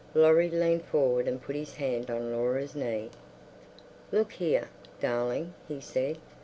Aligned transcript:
Laurie 0.15 0.49
leaned 0.49 0.83
forward 0.85 1.27
and 1.27 1.43
put 1.43 1.55
his 1.55 1.75
hand 1.75 2.09
on 2.09 2.31
Laura's 2.33 2.73
knee. 2.73 3.11
"Look 4.11 4.31
here, 4.31 4.69
darling," 4.99 5.53
he 5.67 5.79
said. 5.79 6.17